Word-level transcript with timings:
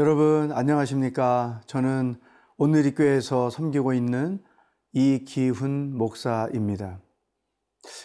여러분 0.00 0.50
안녕하십니까? 0.52 1.60
저는 1.66 2.14
오늘리교회에서 2.56 3.50
섬기고 3.50 3.92
있는 3.92 4.42
이기훈 4.94 5.94
목사입니다. 5.94 7.02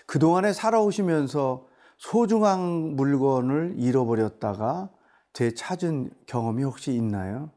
그동안에 0.05 0.51
살아오시면서 0.51 1.65
소중한 1.97 2.97
물건을 2.97 3.75
잃어버렸다가 3.77 4.91
되찾은 5.31 6.11
경험이 6.27 6.63
혹시 6.65 6.93
있나요? 6.93 7.51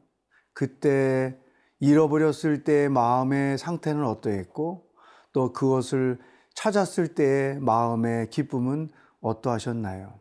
그때 0.53 1.37
잃어버렸을 1.81 2.63
때의 2.63 2.87
마음의 2.87 3.57
상태는 3.57 4.05
어떠했고 4.05 4.85
또 5.33 5.51
그것을 5.51 6.17
찾았을 6.55 7.13
때의 7.13 7.59
마음의 7.59 8.29
기쁨은 8.29 8.89
어떠하셨나요? 9.19 10.17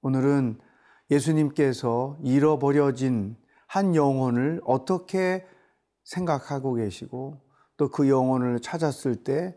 오늘은 0.00 0.58
예수님께서 1.10 2.18
잃어버려진 2.22 3.36
한 3.66 3.94
영혼을 3.94 4.60
어떻게 4.64 5.44
생각하고 6.04 6.74
계시고 6.74 7.40
또 7.76 7.88
그 7.88 8.10
영혼을 8.10 8.60
찾았을 8.60 9.24
때 9.24 9.56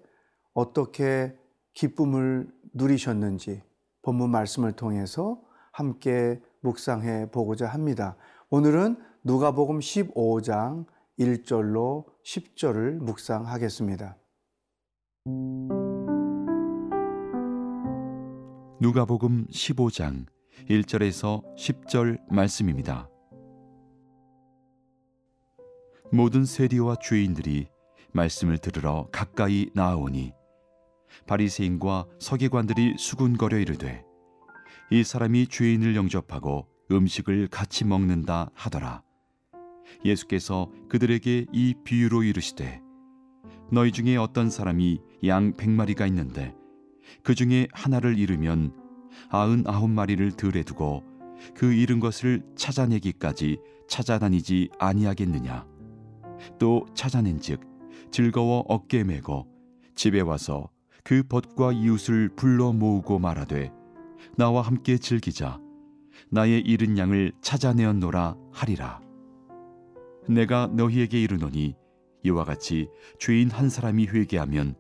어떻게 0.53 1.35
기쁨을 1.73 2.48
누리셨는지 2.73 3.62
본문 4.02 4.29
말씀을 4.29 4.71
통해서 4.73 5.41
함께 5.73 6.41
묵상해 6.62 7.32
보고자 7.32 7.67
합니다. 7.67 8.15
오늘은 8.49 8.95
누가복음 9.26 9.79
15장 9.79 10.85
1절로 11.20 12.05
10절을 12.26 12.99
묵상하겠습니다. 12.99 14.15
누가복음 18.79 19.48
15장 19.48 20.26
1절에서 20.70 21.43
10절 21.57 22.20
말씀입니다. 22.29 23.09
모든 26.12 26.45
세리와 26.45 26.98
주인들이 26.98 27.68
말씀을 28.13 28.60
들으러 28.60 29.07
가까이 29.12 29.70
나아오니 29.73 30.32
바리새인과 31.27 32.05
서기관들이 32.20 32.95
수군거려 32.98 33.57
이르되 33.57 34.04
이 34.91 35.04
사람이 35.04 35.48
죄인을 35.48 35.95
영접하고 35.95 36.67
음식을 36.91 37.48
같이 37.48 37.85
먹는다 37.85 38.51
하더라. 38.54 39.01
예수께서 40.05 40.70
그들에게 40.90 41.48
이 41.51 41.73
비유로 41.84 42.23
이르시되 42.23 42.82
너희 43.71 43.91
중에 43.91 44.17
어떤 44.17 44.49
사람이 44.49 44.99
양 45.26 45.54
백마리가 45.54 46.05
있는데 46.07 46.55
그 47.23 47.34
중에 47.35 47.67
하나를 47.71 48.20
잃으면 48.20 48.82
아흔 49.29 49.63
아홉 49.68 49.90
마리를 49.90 50.32
들에 50.32 50.63
두고 50.63 51.04
그 51.55 51.74
잃은 51.74 51.99
것을 51.99 52.43
찾아내기까지 52.55 53.60
찾아다니지 53.88 54.70
아니하겠느냐? 54.79 55.66
또 56.60 56.85
찾아낸즉 56.93 57.62
즐거워 58.12 58.63
어깨 58.68 59.04
메고 59.04 59.48
집에 59.96 60.21
와서 60.21 60.70
그 61.04 61.24
벗과 61.24 61.71
이웃을 61.71 62.29
불러 62.35 62.71
모으고 62.71 63.20
말하되 63.20 63.71
나와 64.38 64.62
함께 64.62 64.97
즐기자. 64.97 65.59
나의 66.29 66.62
잃은 66.62 66.97
양을 66.97 67.34
찾아내었노라 67.41 68.35
하리라. 68.51 69.01
내가 70.28 70.68
너희에게 70.68 71.22
이르노니 71.22 71.75
이와 72.23 72.45
같이 72.45 72.88
죄인 73.19 73.51
한 73.51 73.69
사람이 73.69 74.07
회개하면 74.07 74.75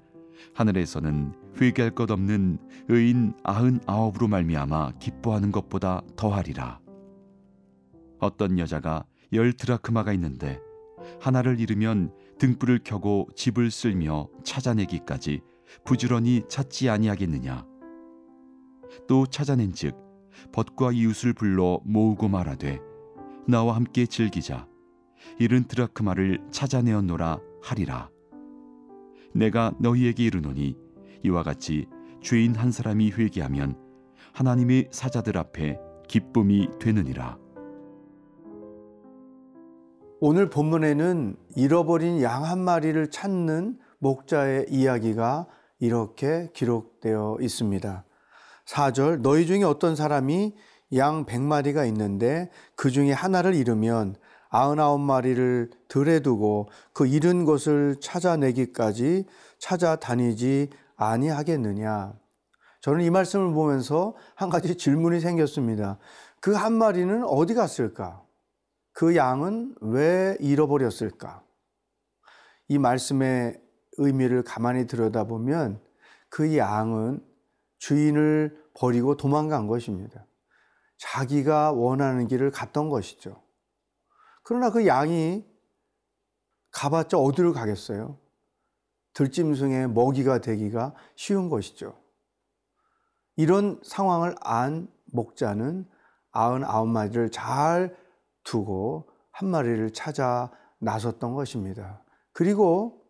하늘에서는 0.53 1.33
회개할 1.59 1.91
것 1.91 2.11
없는 2.11 2.57
의인 2.89 3.33
아흔 3.43 3.79
아홉으로 3.85 4.27
말미암아 4.27 4.93
기뻐하는 4.99 5.51
것보다 5.51 6.01
더하리라. 6.15 6.79
어떤 8.19 8.59
여자가 8.59 9.05
열 9.33 9.53
드라크마가 9.53 10.13
있는데 10.13 10.59
하나를 11.19 11.59
잃으면 11.59 12.13
등불을 12.39 12.79
켜고 12.83 13.27
집을 13.35 13.71
쓸며 13.71 14.27
찾아내기까지 14.43 15.41
부지런히 15.85 16.43
찾지 16.47 16.89
아니하겠느냐. 16.89 17.65
또 19.07 19.25
찾아낸즉 19.25 19.95
벗과 20.51 20.91
이웃을 20.91 21.33
불러 21.33 21.79
모으고 21.83 22.27
말하되 22.27 22.79
나와 23.47 23.75
함께 23.75 24.05
즐기자. 24.05 24.67
이른 25.39 25.63
드라크마를 25.63 26.41
찾아내었노라 26.51 27.39
하리라. 27.61 28.12
내가 29.33 29.73
너희에게 29.79 30.23
이르노니 30.23 30.77
이와 31.23 31.43
같이 31.43 31.87
죄인 32.21 32.55
한 32.55 32.71
사람이 32.71 33.11
회개하면 33.11 33.75
하나님의 34.33 34.89
사자들 34.91 35.37
앞에 35.37 35.79
기쁨이 36.07 36.69
되느니라. 36.79 37.37
오늘 40.19 40.49
본문에는 40.49 41.35
잃어버린 41.55 42.21
양 42.21 42.43
한 42.45 42.59
마리를 42.63 43.09
찾는 43.11 43.77
목자의 43.99 44.67
이야기가 44.69 45.47
이렇게 45.79 46.49
기록되어 46.53 47.37
있습니다. 47.41 48.05
4절 48.65 49.21
너희 49.21 49.45
중에 49.45 49.63
어떤 49.63 49.95
사람이 49.95 50.55
양 50.95 51.25
100마리가 51.25 51.85
있는데 51.87 52.49
그 52.75 52.89
중에 52.89 53.11
하나를 53.11 53.53
잃으면 53.55 54.15
아흔아홉 54.53 55.01
마리를 55.01 55.71
들에 55.87 56.19
두고 56.19 56.69
그 56.93 57.07
잃은 57.07 57.43
것을 57.43 57.95
찾아내기까지 57.99 59.25
찾아다니지 59.57 60.69
아니하겠느냐. 60.95 62.13
저는 62.81 63.01
이 63.01 63.09
말씀을 63.09 63.51
보면서 63.53 64.15
한 64.35 64.49
가지 64.49 64.77
질문이 64.77 65.19
생겼습니다. 65.21 65.97
그 66.39 66.55
한 66.55 66.73
마리는 66.73 67.23
어디 67.23 67.55
갔을까? 67.55 68.21
그 68.91 69.15
양은 69.15 69.75
왜 69.81 70.37
잃어버렸을까? 70.39 71.41
이 72.67 72.77
말씀의 72.77 73.59
의미를 73.97 74.43
가만히 74.43 74.85
들여다보면 74.85 75.81
그 76.29 76.55
양은 76.57 77.25
주인을 77.79 78.55
버리고 78.75 79.17
도망간 79.17 79.65
것입니다. 79.65 80.27
자기가 80.99 81.71
원하는 81.71 82.27
길을 82.27 82.51
갔던 82.51 82.89
것이죠. 82.89 83.42
그러나 84.43 84.69
그 84.69 84.85
양이 84.87 85.45
가봤자 86.71 87.17
어디를 87.17 87.53
가겠어요? 87.53 88.17
들짐승의 89.13 89.89
먹이가 89.89 90.39
되기가 90.39 90.93
쉬운 91.15 91.49
것이죠. 91.49 91.95
이런 93.35 93.79
상황을 93.83 94.35
안 94.41 94.87
목자는 95.05 95.87
아흔 96.31 96.63
아홉 96.63 96.87
마리를 96.87 97.29
잘 97.31 97.95
두고 98.43 99.09
한 99.31 99.49
마리를 99.49 99.91
찾아 99.93 100.51
나섰던 100.79 101.33
것입니다. 101.33 102.01
그리고 102.33 103.05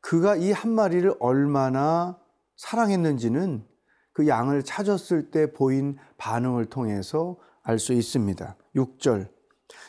그가 0.00 0.36
이 0.36 0.52
한 0.52 0.72
마리를 0.72 1.12
얼마나 1.20 2.18
사랑했는지는 2.56 3.66
그 4.12 4.26
양을 4.26 4.62
찾았을 4.64 5.30
때 5.30 5.52
보인 5.52 5.96
반응을 6.16 6.66
통해서 6.66 7.36
알 7.62 7.78
수 7.78 7.92
있습니다. 7.92 8.56
6절. 8.74 9.28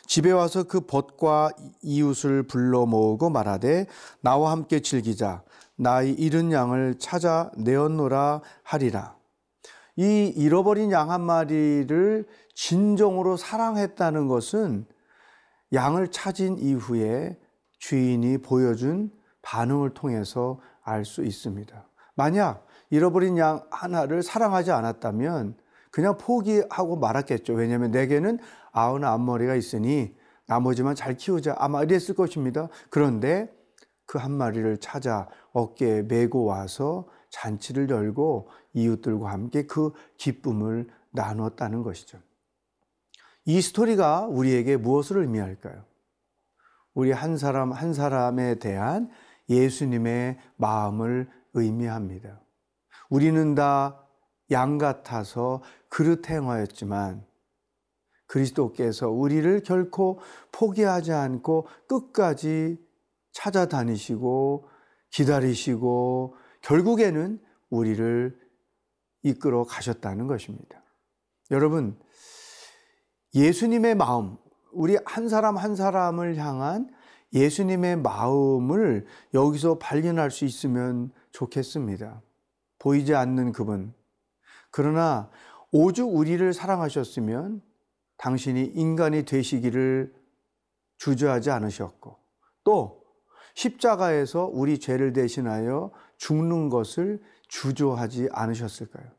집에 0.06 0.30
와서 0.32 0.64
그 0.64 0.80
벗과 0.80 1.50
이웃을 1.82 2.42
불러 2.44 2.86
모으고 2.86 3.30
말하되 3.30 3.86
나와 4.20 4.50
함께 4.50 4.80
즐기자 4.80 5.42
나의 5.76 6.12
잃은 6.12 6.52
양을 6.52 6.98
찾아 6.98 7.50
내었노라 7.56 8.42
하리라. 8.62 9.16
이 9.96 10.32
잃어버린 10.36 10.90
양 10.92 11.10
한 11.10 11.20
마리를 11.22 12.26
진정으로 12.54 13.36
사랑했다는 13.36 14.28
것은 14.28 14.86
양을 15.72 16.10
찾은 16.10 16.58
이후에 16.58 17.38
주인이 17.78 18.38
보여준 18.38 19.10
반응을 19.42 19.94
통해서 19.94 20.60
알 20.82 21.04
수 21.04 21.22
있습니다. 21.24 21.88
만약 22.14 22.66
잃어버린 22.90 23.38
양 23.38 23.64
하나를 23.70 24.22
사랑하지 24.22 24.72
않았다면 24.72 25.56
그냥 25.90 26.16
포기하고 26.18 26.96
말았겠죠. 26.96 27.54
왜냐하면 27.54 27.90
내게는 27.90 28.38
아흔 28.72 29.04
앞머리가 29.04 29.54
있으니 29.54 30.14
나머지만 30.46 30.94
잘 30.94 31.16
키우자. 31.16 31.54
아마 31.58 31.82
이랬을 31.82 32.14
것입니다. 32.14 32.68
그런데 32.90 33.52
그 34.06 34.18
한 34.18 34.32
마리를 34.32 34.78
찾아 34.78 35.28
어깨에 35.52 36.02
메고 36.02 36.44
와서 36.44 37.08
잔치를 37.30 37.90
열고 37.90 38.48
이웃들과 38.72 39.30
함께 39.30 39.66
그 39.66 39.92
기쁨을 40.16 40.88
나누었다는 41.10 41.82
것이죠. 41.82 42.18
이 43.44 43.60
스토리가 43.60 44.26
우리에게 44.26 44.76
무엇을 44.76 45.18
의미할까요? 45.18 45.84
우리 46.94 47.12
한 47.12 47.36
사람 47.36 47.70
한 47.70 47.94
사람에 47.94 48.56
대한 48.56 49.10
예수님의 49.48 50.38
마음을 50.56 51.28
의미합니다. 51.54 52.40
우리는 53.10 53.54
다 53.54 54.10
양 54.50 54.78
같아서 54.78 55.62
그릇 55.90 56.30
행하였지만 56.30 57.26
그리스도께서 58.26 59.10
우리를 59.10 59.62
결코 59.64 60.20
포기하지 60.52 61.12
않고 61.12 61.66
끝까지 61.88 62.78
찾아다니시고 63.32 64.68
기다리시고 65.10 66.36
결국에는 66.62 67.40
우리를 67.68 68.38
이끌어 69.22 69.64
가셨다는 69.64 70.26
것입니다. 70.26 70.82
여러분, 71.50 71.98
예수님의 73.34 73.96
마음, 73.96 74.36
우리 74.72 74.96
한 75.04 75.28
사람 75.28 75.56
한 75.56 75.74
사람을 75.74 76.36
향한 76.36 76.88
예수님의 77.32 77.96
마음을 77.96 79.06
여기서 79.34 79.78
발견할 79.78 80.30
수 80.30 80.44
있으면 80.44 81.12
좋겠습니다. 81.32 82.22
보이지 82.78 83.14
않는 83.14 83.52
그분. 83.52 83.92
그러나 84.70 85.30
오죽 85.72 86.14
우리를 86.14 86.52
사랑하셨으면 86.52 87.62
당신이 88.16 88.64
인간이 88.74 89.24
되시기를 89.24 90.12
주저하지 90.98 91.50
않으셨고 91.50 92.16
또 92.64 93.02
십자가에서 93.54 94.46
우리 94.52 94.78
죄를 94.78 95.12
대신하여 95.12 95.90
죽는 96.18 96.68
것을 96.68 97.22
주저하지 97.48 98.28
않으셨을까요? 98.32 99.10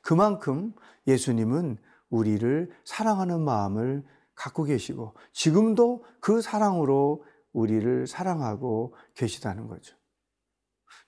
그만큼 0.00 0.74
예수님은 1.06 1.78
우리를 2.10 2.70
사랑하는 2.84 3.40
마음을 3.40 4.04
갖고 4.34 4.64
계시고 4.64 5.14
지금도 5.32 6.04
그 6.20 6.40
사랑으로 6.42 7.24
우리를 7.52 8.06
사랑하고 8.06 8.94
계시다는 9.14 9.66
거죠. 9.66 9.96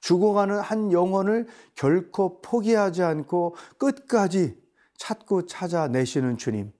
죽어가는 0.01 0.59
한 0.61 0.93
영혼을 0.93 1.47
결코 1.75 2.41
포기하지 2.41 3.03
않고 3.03 3.57
끝까지 3.79 4.61
찾고 4.97 5.47
찾아내시는 5.47 6.37
주님. 6.37 6.73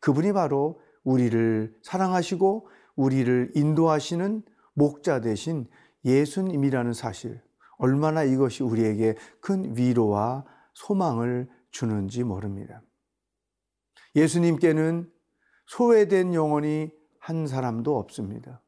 그분이 0.00 0.32
바로 0.32 0.80
우리를 1.04 1.74
사랑하시고 1.82 2.68
우리를 2.96 3.52
인도하시는 3.54 4.42
목자 4.74 5.20
되신 5.20 5.66
예수님이라는 6.04 6.92
사실. 6.92 7.40
얼마나 7.78 8.24
이것이 8.24 8.62
우리에게 8.62 9.16
큰 9.40 9.76
위로와 9.76 10.44
소망을 10.74 11.48
주는지 11.70 12.24
모릅니다. 12.24 12.82
예수님께는 14.16 15.10
소외된 15.66 16.34
영혼이 16.34 16.90
한 17.20 17.46
사람도 17.46 17.96
없습니다. 17.98 18.62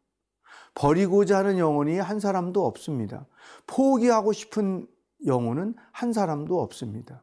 버리고자 0.74 1.38
하는 1.38 1.58
영혼이 1.58 1.98
한 1.98 2.20
사람도 2.20 2.64
없습니다. 2.66 3.26
포기하고 3.66 4.32
싶은 4.32 4.86
영혼은 5.26 5.74
한 5.92 6.12
사람도 6.12 6.60
없습니다. 6.60 7.22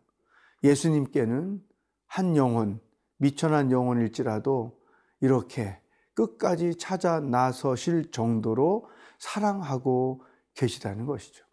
예수님께는 0.63 1.61
한 2.05 2.35
영혼, 2.35 2.79
미천한 3.17 3.71
영혼일지라도 3.71 4.77
이렇게 5.21 5.79
끝까지 6.13 6.75
찾아 6.75 7.19
나서실 7.19 8.11
정도로 8.11 8.87
사랑하고 9.19 10.23
계시다는 10.53 11.05
것이죠. 11.05 11.45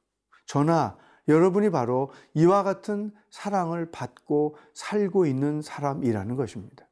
저나 0.46 0.96
여러분이 1.28 1.70
바로 1.70 2.10
이와 2.34 2.62
같은 2.62 3.12
사랑을 3.30 3.90
받고 3.90 4.56
살고 4.74 5.26
있는 5.26 5.62
사람이라는 5.62 6.36
것입니다. 6.36 6.86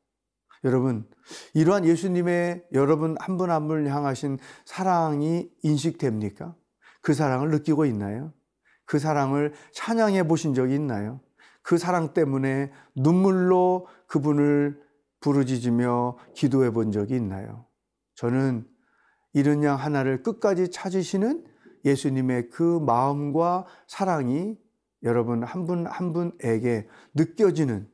여러분, 0.64 1.08
이러한 1.54 1.84
예수님의 1.84 2.66
여러분 2.72 3.16
한 3.20 3.36
분 3.36 3.50
한 3.50 3.66
분을 3.68 3.88
향하신 3.92 4.38
사랑이 4.64 5.50
인식됩니까? 5.62 6.54
그 7.00 7.14
사랑을 7.14 7.50
느끼고 7.50 7.84
있나요? 7.86 8.32
그 8.84 8.98
사랑을 8.98 9.52
찬양해 9.72 10.28
보신 10.28 10.54
적이 10.54 10.74
있나요? 10.76 11.20
그 11.62 11.78
사랑 11.78 12.12
때문에 12.14 12.70
눈물로 12.94 13.88
그분을 14.06 14.80
부르짖으며 15.20 16.18
기도해 16.34 16.70
본 16.72 16.92
적이 16.92 17.16
있나요? 17.16 17.66
저는 18.16 18.66
이른 19.32 19.62
양 19.64 19.76
하나를 19.76 20.22
끝까지 20.22 20.70
찾으시는 20.70 21.44
예수님의 21.84 22.50
그 22.50 22.78
마음과 22.80 23.66
사랑이 23.88 24.56
여러분 25.02 25.42
한 25.42 25.66
분 25.66 25.86
한 25.86 26.12
분에게 26.12 26.88
느껴지는 27.14 27.88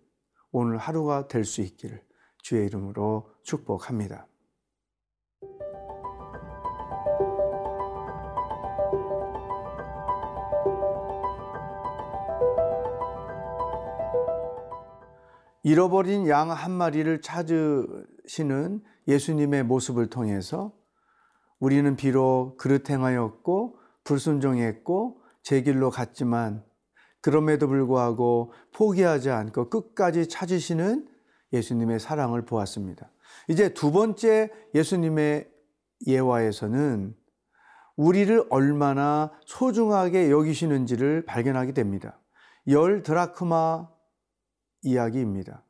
오늘 0.53 0.77
하루가 0.79 1.29
될 1.29 1.45
수 1.45 1.63
있기를 1.63 2.03
주의 2.49 2.65
이름으로 2.65 3.31
축복합니다. 3.43 4.27
잃어버린 15.63 16.27
양 16.29 16.51
한 16.51 16.73
마리를 16.73 17.21
찾으시는 17.21 18.83
예수님의 19.07 19.65
모습을 19.65 20.09
통해서 20.09 20.73
우리는 21.59 21.97
비록 21.97 22.57
그릇 22.57 22.89
행하였고 22.89 23.79
불순종했고 24.05 25.21
제 25.43 25.61
길로 25.61 25.91
갔지만 25.91 26.65
그럼에도 27.21 27.69
불구하고 27.69 28.55
포기하지 28.73 29.29
않고 29.29 29.69
끝까지 29.69 30.31
찾으시는 30.31 31.18
예수님의 31.53 32.01
사랑을 32.01 32.45
보았습니다. 32.45 33.11
이제 33.49 33.73
두 33.75 33.93
번째 33.93 34.51
예수님의 34.75 35.51
예화에서는 36.07 37.15
우리를 37.97 38.47
얼마나 38.51 39.33
소중하게 39.47 40.31
여기시는지를 40.31 41.25
발견하게 41.25 41.73
됩니다. 41.73 42.21
열 42.69 43.03
드라크마 43.03 43.89
이야기입니다. 44.83 45.65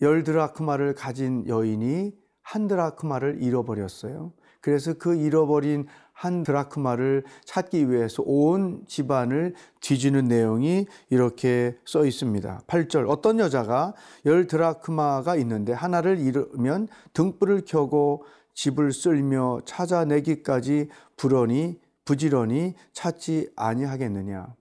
열 0.00 0.22
드라크마를 0.22 0.94
가진 0.94 1.46
여인이 1.46 2.14
한 2.42 2.66
드라크마를 2.68 3.42
잃어버렸어요. 3.42 4.32
그래서 4.60 4.94
그 4.94 5.14
잃어버린 5.14 5.86
한 6.18 6.42
드라크마를 6.42 7.22
찾기 7.44 7.90
위해서 7.90 8.24
온 8.26 8.82
집안을 8.88 9.54
뒤지는 9.80 10.24
내용이 10.24 10.86
이렇게 11.10 11.78
써 11.84 12.04
있습니다. 12.04 12.62
8절 12.66 13.08
어떤 13.08 13.38
여자가 13.38 13.94
열 14.26 14.48
드라크마가 14.48 15.36
있는데 15.36 15.72
하나를 15.72 16.18
잃으면 16.18 16.88
등불을 17.12 17.62
켜고 17.66 18.24
집을 18.54 18.92
쓸며 18.92 19.60
찾아내기까지 19.64 20.88
부러니 21.16 21.80
부지런히 22.04 22.74
찾지 22.92 23.50
아니하겠느냐. 23.54 24.56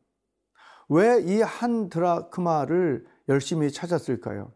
왜 0.89 1.23
이 1.25 1.41
한 1.41 1.89
드라크마를 1.89 3.07
열심히 3.29 3.71
찾았을까요? 3.71 4.51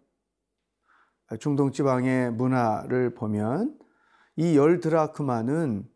중동 1.39 1.71
지방의 1.71 2.31
문화를 2.33 3.15
보면 3.15 3.75
이 4.35 4.55
열 4.55 4.79
드라크마는 4.79 5.89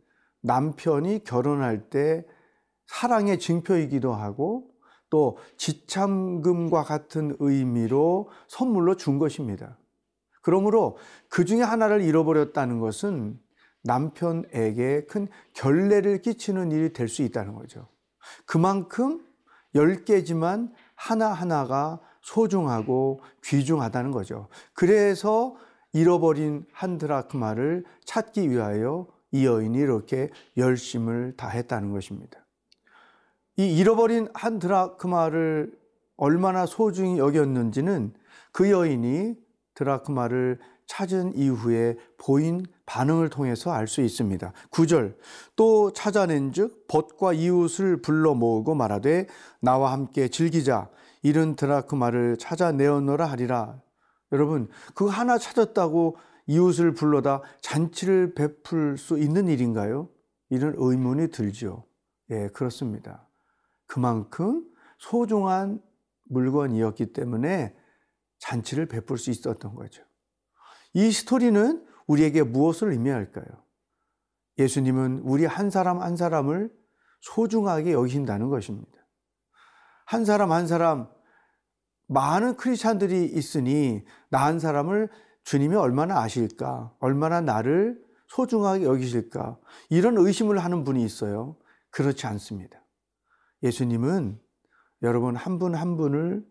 남편이 0.46 1.24
결혼할 1.24 1.90
때 1.90 2.26
사랑의 2.88 3.40
증표이기도 3.40 4.14
하고 4.14 4.70
또 5.10 5.38
지참금과 5.58 6.84
같은 6.84 7.36
의미로 7.40 8.30
선물로 8.48 8.96
준 8.96 9.18
것입니다. 9.18 9.78
그러므로 10.42 10.98
그 11.30 11.46
중에 11.46 11.62
하나를 11.62 12.02
잃어버렸다는 12.02 12.80
것은 12.80 13.40
남편에게 13.84 15.06
큰 15.06 15.28
결례를 15.54 16.22
끼치는 16.22 16.72
일이 16.72 16.94
될 16.94 17.08
수 17.08 17.24
있다는 17.24 17.54
거죠. 17.56 17.88
그만큼 18.46 19.26
열 19.74 20.06
개지만 20.06 20.74
하나하나가 20.96 22.00
소중하고 22.22 23.22
귀중하다는 23.44 24.12
거죠. 24.12 24.48
그래서 24.74 25.56
잃어버린 25.94 26.66
한 26.72 26.98
드라크마를 26.98 27.84
찾기 28.06 28.50
위하여 28.50 29.08
이 29.36 29.46
여인이 29.46 29.78
이렇게 29.78 30.30
열심을 30.56 31.34
다했다는 31.36 31.92
것입니다. 31.92 32.40
이 33.58 33.78
잃어버린 33.78 34.30
한 34.34 34.60
드라크마를 34.60 35.78
얼마나 36.16 36.66
소중히 36.66 37.20
여겼는지는 37.20 38.14
그 38.54 38.72
여인이 38.72 39.36
드라크마를 39.74 40.60
찾은 40.88 41.36
이후에 41.36 41.98
보인 42.18 42.66
반응을 42.86 43.30
통해서 43.30 43.74
알 43.74 43.88
수 43.88 44.00
있습니다. 44.00 44.54
9절 44.72 45.18
또 45.58 45.92
찾아낸 45.92 46.54
즉 46.54 46.86
벗과 46.88 47.34
이웃을 47.34 48.02
불러 48.02 48.36
모으고 48.36 48.74
말하되 48.74 49.28
나와 49.60 49.92
함께 49.92 50.30
즐기자 50.30 50.90
이른 51.24 51.58
드라크마를 51.58 52.38
찾아내었노라 52.38 53.26
하리라. 53.26 53.82
여러분 54.32 54.70
그 54.94 55.08
하나 55.08 55.38
찾았다고 55.38 56.16
이웃을 56.48 56.94
불러다 56.94 57.42
잔치를 57.62 58.34
베풀 58.36 58.98
수 58.98 59.18
있는 59.18 59.48
일인가요? 59.48 60.10
이런 60.50 60.74
의문이 60.78 61.30
들죠. 61.30 61.86
예, 62.30 62.50
그렇습니다. 62.50 63.28
그만큼 63.88 64.66
소중한 65.00 65.82
물건이었기 66.26 67.14
때문에 67.14 67.76
잔치를 68.40 68.88
베풀 68.88 69.18
수 69.18 69.32
있었던 69.32 69.74
거죠. 69.74 70.04
이 70.94 71.12
스토리는 71.12 71.86
우리에게 72.08 72.44
무엇을 72.44 72.92
의미할까요? 72.92 73.46
예수님은 74.58 75.22
우리 75.24 75.46
한 75.46 75.70
사람 75.70 76.02
한 76.02 76.16
사람을 76.16 76.72
소중하게 77.22 77.94
여기신다는 77.94 78.50
것입니다. 78.50 78.92
한 80.06 80.26
사람 80.26 80.52
한 80.52 80.68
사람 80.68 81.10
많은 82.08 82.56
크리스찬들이 82.56 83.26
있으니 83.26 84.06
나 84.30 84.46
한 84.46 84.60
사람을 84.60 85.10
주님이 85.46 85.76
얼마나 85.76 86.22
아실까? 86.22 86.94
얼마나 87.00 87.40
나를 87.40 88.04
소중하게 88.28 88.84
여기실까? 88.84 89.58
이런 89.90 90.18
의심을 90.18 90.58
하는 90.60 90.84
분이 90.84 91.04
있어요. 91.04 91.56
그렇지 91.92 92.28
않습니다. 92.28 92.84
예수님은 93.64 94.40
여러분 95.04 95.36
한 95.36 95.60
분한 95.60 95.80
한 95.80 95.98
분을 95.98 96.46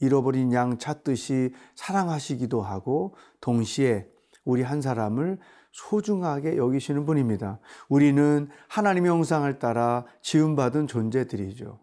잃어버린 0.00 0.52
양 0.52 0.78
찾듯이 0.78 1.54
사랑하시기도 1.76 2.62
하고 2.62 3.14
동시에 3.40 4.08
우리 4.44 4.62
한 4.62 4.80
사람을 4.80 5.38
소중하게 5.70 6.56
여기시는 6.56 7.06
분입니다. 7.06 7.60
우리는 7.88 8.48
하나님의 8.68 9.10
형상을 9.10 9.58
따라 9.58 10.04
지음받은 10.22 10.86
존재들이죠. 10.86 11.78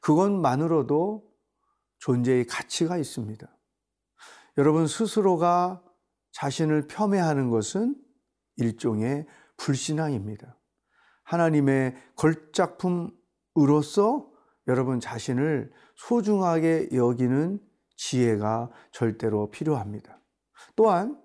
그것만으로도 0.00 1.24
존재의 1.98 2.46
가치가 2.46 2.96
있습니다. 2.98 3.48
여러분 4.58 4.86
스스로가 4.86 5.82
자신을 6.34 6.88
폄훼하는 6.88 7.50
것은 7.50 7.96
일종의 8.56 9.26
불신앙입니다. 9.56 10.56
하나님의 11.24 11.94
걸작품으로서 12.16 14.28
여러분 14.68 15.00
자신을 15.00 15.72
소중하게 15.96 16.90
여기는 16.92 17.58
지혜가 17.96 18.70
절대로 18.90 19.50
필요합니다. 19.50 20.18
또한 20.76 21.20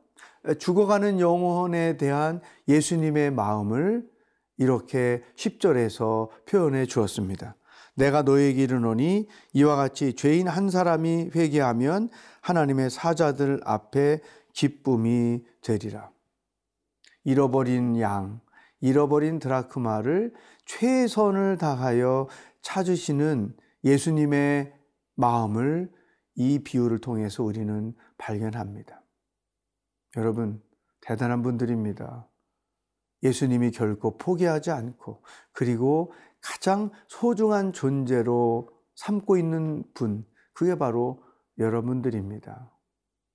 죽어가는 0.58 1.20
영혼에 1.20 1.98
대한 1.98 2.42
예수님의 2.68 3.32
마음을 3.32 4.08
이렇게 4.58 5.24
10절에서 5.36 6.30
표현해 6.46 6.86
주었습니다. 6.86 7.56
내가 7.96 8.22
너에게 8.22 8.64
이르노니 8.64 9.28
이와 9.54 9.76
같이 9.76 10.14
죄인 10.14 10.48
한 10.48 10.70
사람이 10.70 11.32
회개하면 11.36 12.10
하나님의 12.42 12.90
사자들 12.90 13.60
앞에 13.66 14.22
기쁨이 14.60 15.42
되리라. 15.62 16.12
잃어버린 17.24 17.98
양, 18.02 18.42
잃어버린 18.82 19.40
드라크마를 19.40 20.34
최선을 20.66 21.58
다하여 21.58 22.28
찾으시는 22.62 23.56
예수님의 23.86 24.74
마음을 25.16 25.90
이 26.36 26.60
비유를 26.60 27.00
통해서 27.00 27.42
우리는 27.42 27.96
발견합니다. 28.18 29.02
여러분, 30.18 30.62
대단한 31.00 31.42
분들입니다. 31.42 32.28
예수님이 33.24 33.72
결코 33.72 34.18
포기하지 34.18 34.72
않고 34.72 35.24
그리고 35.54 36.12
가장 36.42 36.92
소중한 37.08 37.72
존재로 37.72 38.70
삼고 38.96 39.38
있는 39.38 39.86
분, 39.94 40.26
그게 40.52 40.76
바로 40.76 41.24
여러분들입니다. 41.58 42.70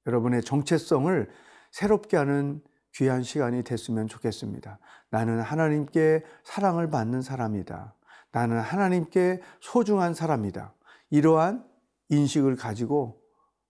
여러분의 0.06 0.42
정체성을 0.42 1.28
새롭게 1.70 2.16
하는 2.16 2.62
귀한 2.94 3.22
시간이 3.22 3.64
됐으면 3.64 4.06
좋겠습니다. 4.06 4.78
나는 5.10 5.40
하나님께 5.40 6.22
사랑을 6.44 6.88
받는 6.90 7.22
사람이다. 7.22 7.94
나는 8.32 8.60
하나님께 8.60 9.40
소중한 9.60 10.14
사람이다. 10.14 10.74
이러한 11.10 11.64
인식을 12.08 12.56
가지고 12.56 13.20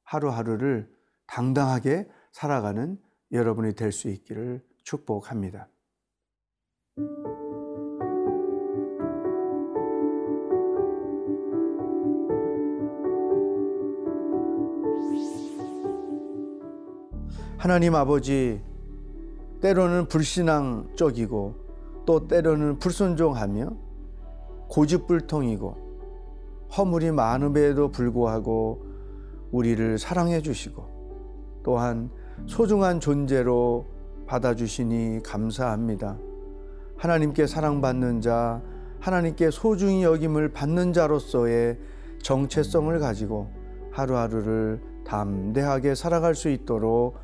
하루하루를 0.04 0.90
당당하게 1.26 2.08
살아가는 2.32 2.98
여러분이 3.32 3.74
될 3.74 3.92
수 3.92 4.08
있기를 4.08 4.62
축복합니다. 4.84 5.68
하나님 17.64 17.94
아버지, 17.94 18.60
때로는 19.62 20.08
불신앙적이고 20.08 21.54
또 22.04 22.28
때로는 22.28 22.78
불순종하며 22.78 23.70
고집불통이고 24.68 25.74
허물이 26.76 27.12
많음에도 27.12 27.90
불구하고 27.90 28.84
우리를 29.50 29.98
사랑해 29.98 30.42
주시고 30.42 31.62
또한 31.64 32.10
소중한 32.46 33.00
존재로 33.00 33.86
받아주시니 34.26 35.20
감사합니다. 35.24 36.18
하나님께 36.98 37.46
사랑받는 37.46 38.20
자, 38.20 38.60
하나님께 39.00 39.50
소중히 39.50 40.04
여김을 40.04 40.52
받는 40.52 40.92
자로서의 40.92 41.78
정체성을 42.22 42.98
가지고 42.98 43.50
하루하루를 43.90 44.82
담대하게 45.06 45.94
살아갈 45.94 46.34
수 46.34 46.50
있도록 46.50 47.23